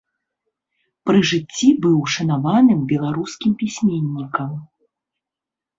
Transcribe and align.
Пры 1.09 1.19
жыцці 1.33 1.67
быў 1.83 1.97
шанаваным 2.15 2.81
беларускім 2.93 3.51
пісьменнікам. 3.61 4.51